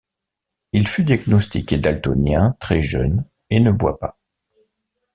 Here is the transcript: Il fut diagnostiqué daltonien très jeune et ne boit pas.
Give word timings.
Il 0.71 0.87
fut 0.87 1.03
diagnostiqué 1.03 1.77
daltonien 1.77 2.55
très 2.59 2.81
jeune 2.81 3.23
et 3.51 3.59
ne 3.59 3.71
boit 3.71 3.99
pas. 3.99 4.17